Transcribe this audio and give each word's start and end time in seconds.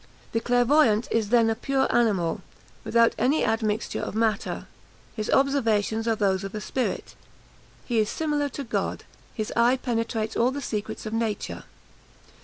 The 0.31 0.39
clairvoyant 0.39 1.07
is 1.11 1.29
then 1.29 1.47
a 1.47 1.53
pure 1.53 1.85
animal, 1.95 2.41
without 2.83 3.13
any 3.19 3.45
admixture 3.45 4.01
of 4.01 4.15
matter. 4.15 4.65
His 5.15 5.29
observations 5.29 6.07
are 6.07 6.15
those 6.15 6.43
of 6.43 6.55
a 6.55 6.59
spirit. 6.59 7.13
He 7.85 7.99
is 7.99 8.09
similar 8.09 8.49
to 8.49 8.63
God: 8.63 9.03
his 9.35 9.53
eye 9.55 9.77
penetrates 9.77 10.35
all 10.35 10.49
the 10.49 10.59
secrets 10.59 11.05
of 11.05 11.13
nature. 11.13 11.65